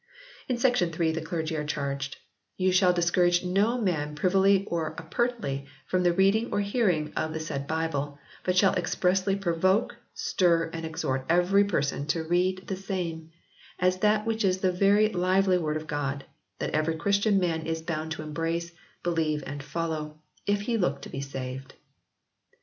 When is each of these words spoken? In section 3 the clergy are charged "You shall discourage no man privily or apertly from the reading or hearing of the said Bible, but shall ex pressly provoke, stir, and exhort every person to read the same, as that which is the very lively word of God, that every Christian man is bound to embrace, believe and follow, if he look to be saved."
In 0.47 0.57
section 0.57 0.91
3 0.91 1.11
the 1.11 1.21
clergy 1.21 1.55
are 1.55 1.63
charged 1.63 2.17
"You 2.57 2.71
shall 2.71 2.91
discourage 2.91 3.43
no 3.45 3.79
man 3.79 4.15
privily 4.15 4.65
or 4.65 4.95
apertly 4.97 5.67
from 5.85 6.01
the 6.01 6.11
reading 6.11 6.51
or 6.51 6.59
hearing 6.61 7.13
of 7.15 7.33
the 7.33 7.39
said 7.39 7.67
Bible, 7.67 8.17
but 8.43 8.57
shall 8.57 8.73
ex 8.75 8.95
pressly 8.95 9.39
provoke, 9.39 9.97
stir, 10.15 10.71
and 10.73 10.87
exhort 10.87 11.23
every 11.29 11.63
person 11.65 12.07
to 12.07 12.23
read 12.23 12.65
the 12.65 12.75
same, 12.77 13.29
as 13.77 13.97
that 13.99 14.25
which 14.25 14.43
is 14.43 14.57
the 14.61 14.71
very 14.71 15.07
lively 15.09 15.59
word 15.59 15.77
of 15.77 15.85
God, 15.85 16.25
that 16.57 16.71
every 16.71 16.95
Christian 16.95 17.39
man 17.39 17.67
is 17.67 17.83
bound 17.83 18.11
to 18.13 18.23
embrace, 18.23 18.71
believe 19.03 19.43
and 19.45 19.61
follow, 19.61 20.17
if 20.47 20.61
he 20.61 20.79
look 20.79 21.03
to 21.03 21.09
be 21.09 21.21
saved." 21.21 21.75